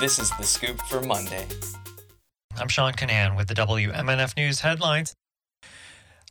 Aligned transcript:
This 0.00 0.20
is 0.20 0.30
the 0.36 0.44
scoop 0.44 0.80
for 0.82 1.00
Monday. 1.00 1.44
I'm 2.56 2.68
Sean 2.68 2.92
Kinane 2.92 3.36
with 3.36 3.48
the 3.48 3.54
WMNF 3.54 4.36
News 4.36 4.60
headlines. 4.60 5.16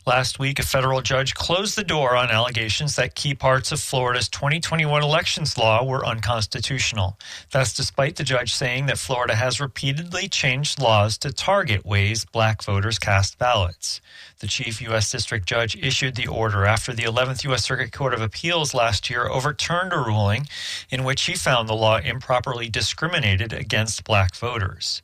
Last 0.08 0.40
week, 0.40 0.58
a 0.58 0.64
federal 0.64 1.02
judge 1.02 1.34
closed 1.34 1.76
the 1.76 1.84
door 1.84 2.16
on 2.16 2.30
allegations 2.30 2.96
that 2.96 3.14
key 3.14 3.36
parts 3.36 3.74
of 3.74 3.82
Florida's 3.82 4.30
2021 4.30 5.04
elections 5.04 5.58
law 5.58 5.84
were 5.84 6.06
unconstitutional. 6.06 7.20
That's 7.52 7.74
despite 7.74 8.16
the 8.16 8.24
judge 8.24 8.54
saying 8.54 8.86
that 8.86 9.00
Florida 9.00 9.36
has 9.36 9.60
repeatedly 9.60 10.30
changed 10.30 10.82
laws 10.82 11.18
to 11.18 11.34
target 11.34 11.86
ways 11.86 12.24
black 12.24 12.64
voters 12.64 13.00
cast 13.00 13.38
ballots. 13.38 14.00
The 14.40 14.48
chief 14.48 14.82
U.S. 14.84 15.12
District 15.12 15.46
Judge 15.46 15.76
issued 15.76 16.16
the 16.16 16.28
order 16.28 16.64
after 16.64 16.94
the 16.94 17.04
11th 17.04 17.44
U.S. 17.44 17.66
Circuit 17.66 17.92
Court 17.92 18.14
of 18.14 18.22
Appeals 18.22 18.74
last 18.74 19.10
year 19.10 19.28
overturned 19.28 19.92
a 19.92 19.98
ruling 19.98 20.48
in 20.90 21.04
which 21.04 21.24
he 21.24 21.34
found 21.34 21.68
the 21.68 21.74
law 21.74 21.98
improperly 21.98 22.70
discriminated 22.70 23.52
against 23.52 24.06
black 24.06 24.36
voters. 24.36 25.02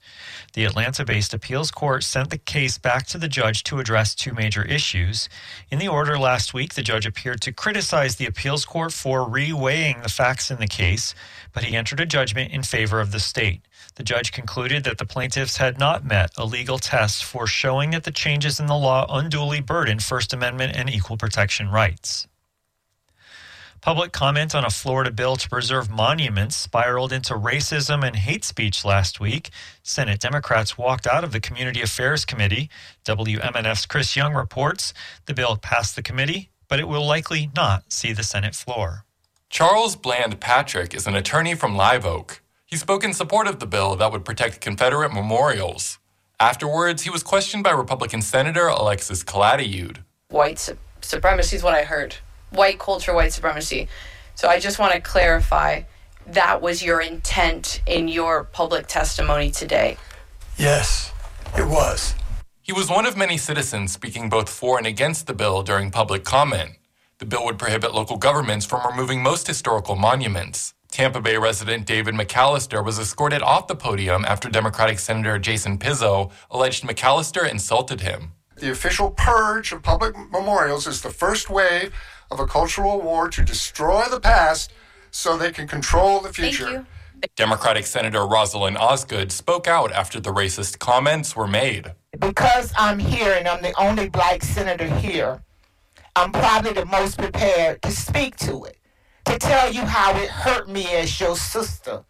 The 0.54 0.64
Atlanta 0.64 1.04
based 1.04 1.34
appeals 1.34 1.72
court 1.72 2.04
sent 2.04 2.30
the 2.30 2.38
case 2.38 2.78
back 2.78 3.08
to 3.08 3.18
the 3.18 3.28
judge 3.28 3.64
to 3.64 3.80
address 3.80 4.16
two 4.16 4.34
major 4.34 4.64
issues. 4.64 4.93
In 5.72 5.80
the 5.80 5.88
order 5.88 6.20
last 6.20 6.54
week, 6.54 6.76
the 6.76 6.84
judge 6.84 7.06
appeared 7.06 7.42
to 7.42 7.52
criticize 7.52 8.16
the 8.16 8.28
appeals 8.28 8.64
court 8.64 8.94
for 8.94 9.28
reweighing 9.28 10.04
the 10.04 10.10
facts 10.10 10.52
in 10.52 10.60
the 10.60 10.68
case, 10.68 11.16
but 11.52 11.64
he 11.64 11.76
entered 11.76 12.00
a 12.00 12.06
judgment 12.06 12.52
in 12.52 12.62
favor 12.62 13.00
of 13.00 13.12
the 13.12 13.20
state. 13.20 13.62
The 13.96 14.04
judge 14.04 14.32
concluded 14.32 14.84
that 14.84 15.00
the 15.00 15.06
plaintiffs 15.06 15.58
had 15.58 15.80
not 15.80 16.06
met 16.06 16.32
a 16.38 16.46
legal 16.46 16.78
test 16.78 17.24
for 17.24 17.48
showing 17.48 17.92
that 17.92 18.04
the 18.04 18.12
changes 18.12 18.60
in 18.60 18.68
the 18.68 18.76
law 18.76 19.08
unduly 19.10 19.62
burdened 19.62 20.04
First 20.04 20.34
Amendment 20.34 20.76
and 20.76 20.90
equal 20.90 21.18
protection 21.18 21.70
rights. 21.70 22.28
Public 23.84 24.14
comment 24.14 24.56
on 24.56 24.64
a 24.64 24.70
Florida 24.70 25.12
bill 25.12 25.36
to 25.36 25.50
preserve 25.50 25.90
monuments 25.90 26.56
spiraled 26.56 27.12
into 27.12 27.34
racism 27.34 28.02
and 28.08 28.16
hate 28.16 28.46
speech 28.46 28.86
last 28.86 29.20
week. 29.20 29.50
Senate 29.84 30.22
Democrats 30.22 30.78
walked 30.78 31.06
out 31.06 31.26
of 31.26 31.34
the 31.34 31.42
Community 31.42 31.82
Affairs 31.82 32.24
Committee. 32.24 32.70
WMNF's 33.04 33.86
Chris 33.86 34.16
Young 34.16 34.34
reports 34.34 34.94
the 35.26 35.34
bill 35.34 35.58
passed 35.58 35.98
the 35.98 36.02
committee, 36.02 36.50
but 36.70 36.80
it 36.80 36.88
will 36.88 37.06
likely 37.06 37.50
not 37.58 37.92
see 37.92 38.14
the 38.14 38.24
Senate 38.24 38.56
floor. 38.56 39.04
Charles 39.50 39.98
Bland 39.98 40.40
Patrick 40.40 40.94
is 40.94 41.06
an 41.06 41.18
attorney 41.18 41.54
from 41.54 41.76
Live 41.76 42.06
Oak. 42.06 42.42
He 42.66 42.78
spoke 42.78 43.04
in 43.04 43.12
support 43.12 43.48
of 43.48 43.60
the 43.60 43.68
bill 43.68 43.98
that 43.98 44.14
would 44.14 44.24
protect 44.24 44.62
Confederate 44.62 45.14
memorials. 45.14 46.00
Afterwards, 46.40 47.02
he 47.04 47.10
was 47.10 47.22
questioned 47.22 47.66
by 47.66 47.72
Republican 47.72 48.22
Senator 48.22 48.68
Alexis 48.68 49.26
Calatayud. 49.26 50.06
White 50.30 50.60
su- 50.60 50.78
supremacy 51.02 51.58
is 51.58 51.64
what 51.64 51.74
I 51.74 51.84
heard 51.84 52.16
white 52.54 52.80
culture, 52.80 53.14
white 53.14 53.34
supremacy. 53.34 53.88
So 54.36 54.48
I 54.48 54.60
just 54.60 54.80
want 54.80 54.94
to 54.94 55.02
clarify 55.02 55.84
that 56.28 56.62
was 56.62 56.84
your 56.84 57.02
intent 57.02 57.82
in 57.86 58.08
your 58.08 58.46
public 58.46 58.88
testimony 58.88 59.52
today. 59.52 59.98
Yes, 60.58 61.12
it 61.58 61.68
was. 61.68 62.16
He 62.62 62.72
was 62.72 62.90
one 62.90 63.06
of 63.06 63.18
many 63.18 63.38
citizens 63.38 63.92
speaking 63.92 64.30
both 64.30 64.50
for 64.50 64.78
and 64.78 64.88
against 64.88 65.28
the 65.28 65.34
bill 65.34 65.64
during 65.64 65.92
public 65.92 66.24
comment. 66.24 66.72
The 67.18 67.26
bill 67.26 67.46
would 67.46 67.60
prohibit 67.60 67.94
local 67.94 68.18
governments 68.18 68.66
from 68.66 68.88
removing 68.88 69.22
most 69.22 69.48
historical 69.48 69.96
monuments. 69.96 70.74
Tampa 70.90 71.20
Bay 71.20 71.38
resident 71.38 71.86
David 71.86 72.14
McAllister 72.14 72.86
was 72.86 73.00
escorted 73.00 73.42
off 73.42 73.68
the 73.68 73.76
podium 73.76 74.24
after 74.26 74.48
Democratic 74.48 75.00
Senator 75.00 75.40
Jason 75.40 75.78
Pizzo 75.78 76.32
alleged 76.52 76.84
McAllister 76.84 77.50
insulted 77.50 78.02
him. 78.02 78.34
The 78.58 78.72
official 78.72 79.10
purge 79.12 79.72
of 79.72 79.82
public 79.82 80.16
memorials 80.32 80.86
is 80.86 81.02
the 81.02 81.10
first 81.10 81.50
wave 81.50 81.94
of 82.34 82.40
a 82.40 82.48
cultural 82.48 83.00
war 83.00 83.30
to 83.30 83.44
destroy 83.44 84.06
the 84.10 84.20
past 84.20 84.74
so 85.12 85.38
they 85.38 85.52
can 85.52 85.68
control 85.68 86.20
the 86.20 86.34
future. 86.34 86.86
Democratic 87.36 87.86
Senator 87.86 88.26
Rosalind 88.26 88.78
Osgood 88.78 89.32
spoke 89.32 89.68
out 89.68 89.92
after 89.92 90.20
the 90.20 90.34
racist 90.34 90.80
comments 90.80 91.36
were 91.36 91.48
made. 91.48 91.94
Because 92.20 92.74
I'm 92.76 93.00
here 93.00 93.34
and 93.34 93.48
I'm 93.48 93.62
the 93.62 93.74
only 93.80 94.10
black 94.10 94.44
senator 94.44 94.88
here, 94.98 95.42
I'm 96.16 96.32
probably 96.32 96.74
the 96.74 96.86
most 96.86 97.18
prepared 97.18 97.82
to 97.84 97.92
speak 97.92 98.36
to 98.38 98.66
it, 98.66 98.78
to 99.26 99.38
tell 99.38 99.72
you 99.72 99.82
how 99.82 100.16
it 100.18 100.30
hurt 100.30 100.68
me 100.68 100.88
as 100.94 101.20
your 101.20 101.38
sister 101.38 102.04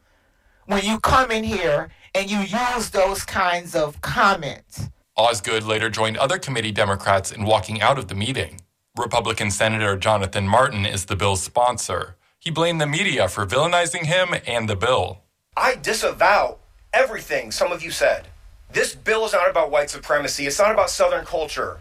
when 0.66 0.84
you 0.84 1.00
come 1.00 1.32
in 1.32 1.44
here 1.44 1.90
and 2.16 2.32
you 2.32 2.40
use 2.40 2.90
those 2.90 3.24
kinds 3.24 3.76
of 3.76 4.00
comments. 4.02 4.90
Osgood 5.16 5.64
later 5.64 5.90
joined 5.90 6.18
other 6.18 6.40
committee 6.40 6.72
Democrats 6.72 7.32
in 7.32 7.44
walking 7.44 7.82
out 7.82 8.00
of 8.00 8.08
the 8.08 8.16
meeting. 8.16 8.60
Republican 8.96 9.50
Senator 9.50 9.98
Jonathan 9.98 10.48
Martin 10.48 10.86
is 10.86 11.06
the 11.06 11.16
bill's 11.16 11.42
sponsor. 11.42 12.16
He 12.38 12.52
blamed 12.52 12.80
the 12.80 12.86
media 12.86 13.28
for 13.28 13.44
villainizing 13.44 14.06
him 14.06 14.36
and 14.46 14.70
the 14.70 14.76
bill. 14.76 15.24
I 15.58 15.74
disavow 15.74 16.58
everything 16.94 17.50
some 17.50 17.72
of 17.72 17.82
you 17.82 17.90
said. 17.90 18.28
This 18.72 18.94
bill 18.94 19.26
is 19.26 19.34
not 19.34 19.50
about 19.50 19.72
white 19.72 19.90
supremacy, 19.90 20.46
it's 20.46 20.60
not 20.60 20.72
about 20.72 20.92
Southern 20.92 21.26
culture. 21.26 21.80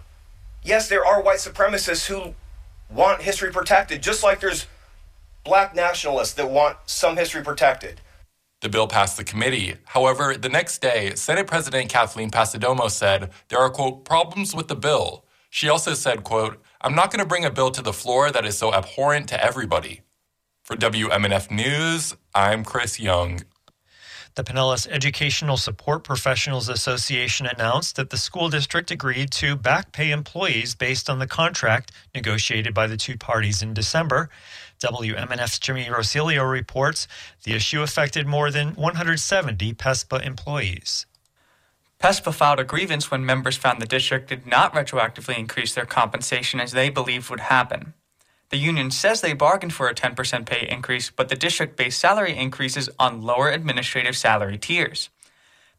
Yes, 0.62 0.88
there 0.88 1.04
are 1.04 1.20
white 1.20 1.36
supremacists 1.36 2.06
who 2.06 2.34
want 2.88 3.20
history 3.20 3.52
protected, 3.52 4.02
just 4.02 4.22
like 4.22 4.40
there's 4.40 4.66
black 5.44 5.74
nationalists 5.74 6.32
that 6.34 6.48
want 6.48 6.78
some 6.86 7.18
history 7.18 7.42
protected. 7.42 8.00
The 8.62 8.70
bill 8.70 8.88
passed 8.88 9.18
the 9.18 9.24
committee. 9.24 9.74
However, 9.84 10.34
the 10.38 10.48
next 10.48 10.80
day, 10.80 11.14
Senate 11.16 11.46
President 11.46 11.90
Kathleen 11.90 12.30
Passidomo 12.30 12.90
said 12.90 13.32
there 13.48 13.58
are, 13.58 13.68
quote, 13.68 14.06
problems 14.06 14.54
with 14.54 14.68
the 14.68 14.76
bill. 14.76 15.21
She 15.54 15.68
also 15.68 15.92
said, 15.92 16.24
quote, 16.24 16.62
I'm 16.80 16.94
not 16.94 17.10
going 17.12 17.20
to 17.20 17.28
bring 17.28 17.44
a 17.44 17.50
bill 17.50 17.70
to 17.72 17.82
the 17.82 17.92
floor 17.92 18.30
that 18.30 18.46
is 18.46 18.56
so 18.56 18.72
abhorrent 18.72 19.28
to 19.28 19.44
everybody. 19.44 20.00
For 20.64 20.74
WMNF 20.76 21.50
News, 21.50 22.16
I'm 22.34 22.64
Chris 22.64 22.98
Young. 22.98 23.42
The 24.34 24.44
Pinellas 24.44 24.88
Educational 24.88 25.58
Support 25.58 26.04
Professionals 26.04 26.70
Association 26.70 27.44
announced 27.44 27.96
that 27.96 28.08
the 28.08 28.16
school 28.16 28.48
district 28.48 28.90
agreed 28.90 29.30
to 29.32 29.54
back 29.54 29.92
pay 29.92 30.10
employees 30.10 30.74
based 30.74 31.10
on 31.10 31.18
the 31.18 31.26
contract 31.26 31.92
negotiated 32.14 32.72
by 32.72 32.86
the 32.86 32.96
two 32.96 33.18
parties 33.18 33.60
in 33.60 33.74
December. 33.74 34.30
WMNF's 34.80 35.58
Jimmy 35.58 35.84
Rosilio 35.84 36.50
reports 36.50 37.06
the 37.44 37.52
issue 37.52 37.82
affected 37.82 38.26
more 38.26 38.50
than 38.50 38.74
170 38.74 39.74
PESPA 39.74 40.24
employees. 40.24 41.04
PESPA 42.02 42.34
filed 42.34 42.58
a 42.58 42.64
grievance 42.64 43.12
when 43.12 43.24
members 43.24 43.56
found 43.56 43.80
the 43.80 43.86
district 43.86 44.28
did 44.28 44.44
not 44.44 44.74
retroactively 44.74 45.38
increase 45.38 45.72
their 45.72 45.86
compensation 45.86 46.58
as 46.58 46.72
they 46.72 46.90
believed 46.90 47.30
would 47.30 47.38
happen. 47.38 47.94
The 48.50 48.56
union 48.56 48.90
says 48.90 49.20
they 49.20 49.34
bargained 49.34 49.72
for 49.72 49.86
a 49.86 49.94
10% 49.94 50.44
pay 50.44 50.66
increase, 50.68 51.10
but 51.10 51.28
the 51.28 51.36
district 51.36 51.76
based 51.76 52.00
salary 52.00 52.36
increases 52.36 52.90
on 52.98 53.22
lower 53.22 53.50
administrative 53.50 54.16
salary 54.16 54.58
tiers. 54.58 55.10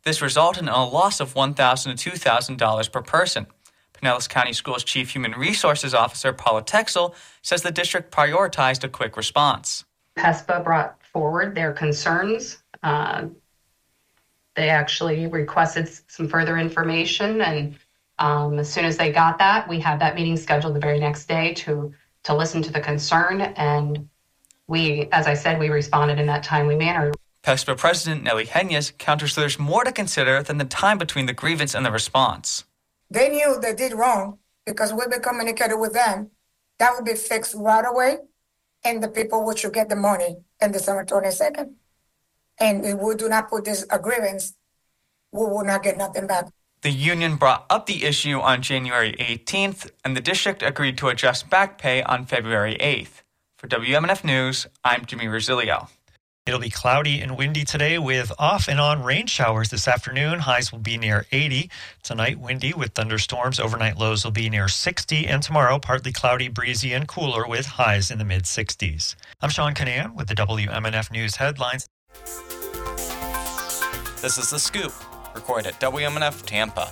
This 0.04 0.22
resulted 0.22 0.64
in 0.64 0.70
a 0.70 0.88
loss 0.88 1.20
of 1.20 1.36
1,000 1.36 1.98
to 1.98 2.12
$2,000 2.12 2.92
per 2.92 3.02
person. 3.02 3.48
Pinellas 3.94 4.30
County 4.30 4.54
Schools 4.54 4.86
Chief 4.86 5.10
Human 5.10 5.34
Resources 5.34 5.94
Officer 5.94 6.32
Paula 6.32 6.64
Texel 6.64 7.16
says 7.42 7.64
the 7.64 7.72
district 7.72 8.16
prioritized 8.16 8.86
a 8.86 8.90
quick 8.90 9.18
response. 9.18 9.84
PESPA 10.18 10.64
brought 10.64 10.96
forward 11.04 11.54
their 11.54 11.74
concerns. 11.74 12.64
Uh, 12.82 13.26
they 14.56 14.70
actually 14.70 15.28
requested 15.28 15.90
some 16.08 16.28
further 16.28 16.58
information, 16.58 17.42
and 17.42 17.76
um, 18.20 18.60
as 18.60 18.72
soon 18.72 18.86
as 18.86 18.98
they 18.98 19.12
got 19.12 19.38
that, 19.40 19.68
we 19.68 19.80
had 19.80 20.00
that 20.00 20.16
meeting 20.16 20.38
scheduled 20.38 20.76
the 20.76 20.80
very 20.80 21.00
next 21.00 21.28
day 21.28 21.54
to 21.56 21.94
to 22.24 22.34
listen 22.34 22.62
to 22.62 22.72
the 22.72 22.80
concern. 22.80 23.42
And 23.42 24.08
we, 24.68 25.10
as 25.12 25.28
I 25.28 25.34
said, 25.34 25.60
we 25.60 25.70
responded 25.70 26.20
in 26.20 26.26
that 26.28 26.42
timely 26.42 26.78
manner. 26.78 27.12
PESPA 27.44 27.78
President 27.78 28.24
Nellie 28.24 28.46
Henyes 28.46 28.98
counters 28.98 29.36
there's 29.36 29.60
more 29.60 29.84
to 29.84 29.92
consider 29.92 30.42
than 30.42 30.58
the 30.58 30.66
time 30.66 30.98
between 30.98 31.26
the 31.26 31.34
grievance 31.34 31.76
and 31.76 31.86
the 31.86 31.92
response. 31.92 32.64
They 33.10 33.28
knew 33.28 33.60
they 33.60 33.76
did 33.76 33.92
wrong 33.94 34.40
because 34.66 34.94
we've 34.94 35.10
been 35.10 35.22
communicating 35.22 35.80
with 35.80 35.92
them. 35.92 36.32
That 36.80 36.94
would 36.96 37.04
be 37.04 37.16
fixed 37.16 37.54
right 37.56 37.84
away, 37.86 38.20
and 38.86 39.04
the 39.04 39.10
people 39.10 39.46
would 39.46 39.60
should 39.60 39.74
get 39.74 39.90
the 39.90 39.98
money 39.98 40.38
in 40.62 40.72
December 40.72 41.04
22nd. 41.04 41.74
And 42.64 42.86
if 42.86 42.98
we 42.98 43.16
do 43.16 43.28
not 43.28 43.50
put 43.50 43.66
this 43.66 43.86
agreements, 43.92 44.54
we 45.34 45.42
will 45.42 45.66
not 45.66 45.84
get 45.84 45.98
nothing 45.98 46.28
back. 46.28 46.46
The 46.82 46.92
union 46.92 47.36
brought 47.36 47.66
up 47.70 47.88
the 47.88 48.06
issue 48.06 48.40
on 48.40 48.62
January 48.62 49.14
18th, 49.20 49.92
and 50.06 50.16
the 50.16 50.22
district 50.22 50.64
agreed 50.64 50.98
to 51.00 51.10
adjust 51.10 51.50
back 51.50 51.78
pay 51.78 52.02
on 52.04 52.26
February 52.26 52.78
8th. 52.80 53.22
For 53.58 53.68
WMNF 53.68 54.24
News, 54.24 54.66
I'm 54.82 55.04
Jimmy 55.04 55.26
Rosilio. 55.26 55.90
It'll 56.46 56.60
be 56.60 56.70
cloudy 56.70 57.20
and 57.20 57.38
windy 57.38 57.66
today 57.66 57.98
with 57.98 58.32
off 58.40 58.70
and 58.70 58.80
on 58.80 59.04
rain 59.04 59.28
showers 59.28 59.70
this 59.70 59.88
afternoon. 59.88 60.40
Highs 60.40 60.72
will 60.72 60.80
be 60.80 60.98
near 60.98 61.26
80. 61.34 61.70
Tonight, 62.02 62.40
windy 62.40 62.74
with 62.74 62.94
thunderstorms. 62.94 63.60
Overnight 63.60 63.98
lows 63.98 64.24
will 64.24 64.32
be 64.32 64.50
near 64.50 64.70
60. 64.70 65.28
And 65.28 65.44
tomorrow, 65.44 65.80
partly 65.80 66.14
cloudy, 66.14 66.48
breezy, 66.48 66.94
and 66.94 67.10
cooler 67.10 67.46
with 67.46 67.66
highs 67.66 68.10
in 68.10 68.20
the 68.20 68.26
mid 68.26 68.44
60s. 68.44 69.16
I'm 69.42 69.50
Sean 69.50 69.74
Kinane 69.74 70.16
with 70.16 70.28
the 70.28 70.36
WMNF 70.36 71.12
News 71.12 71.38
headlines. 71.38 71.88
This 74.22 74.38
is 74.38 74.50
The 74.50 74.60
Scoop, 74.60 74.94
recorded 75.36 75.68
at 75.68 75.80
WMNF 75.80 76.46
Tampa. 76.46 76.90